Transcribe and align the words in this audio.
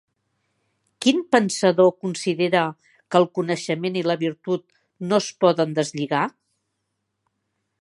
Quin 1.05 1.19
pensador 1.35 1.91
considera 2.05 2.63
que 2.87 3.19
el 3.23 3.27
coneixement 3.41 3.99
i 4.01 4.03
la 4.13 4.17
virtut 4.23 4.65
no 5.11 5.21
es 5.25 5.29
poden 5.45 5.77
deslligar? 5.81 6.27